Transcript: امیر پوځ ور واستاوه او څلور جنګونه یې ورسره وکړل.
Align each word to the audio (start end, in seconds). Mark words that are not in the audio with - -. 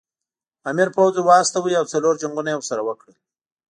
امیر 0.69 0.89
پوځ 0.95 1.13
ور 1.17 1.25
واستاوه 1.29 1.71
او 1.79 1.85
څلور 1.93 2.13
جنګونه 2.21 2.49
یې 2.51 2.57
ورسره 2.57 2.81
وکړل. 2.83 3.15